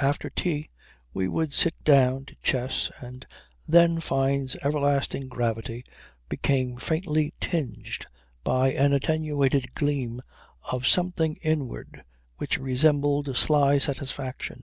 [0.00, 0.70] After tea
[1.12, 3.26] we would sit down to chess and
[3.66, 5.84] then Fyne's everlasting gravity
[6.28, 8.06] became faintly tinged
[8.44, 10.20] by an attenuated gleam
[10.70, 12.04] of something inward
[12.36, 14.62] which resembled sly satisfaction.